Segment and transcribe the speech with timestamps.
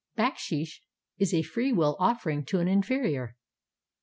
[0.17, 0.81] Baksheesh
[1.19, 3.35] is a freewill offering to an inferior.